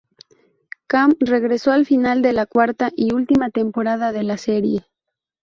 Cam 0.87 1.15
regresó 1.19 1.71
al 1.71 1.85
final 1.85 2.23
de 2.23 2.33
la 2.33 2.47
cuarta 2.47 2.89
y 2.95 3.13
última 3.13 3.51
temporada 3.51 4.11
de 4.11 4.23
la 4.23 4.37
serie. 4.39 4.87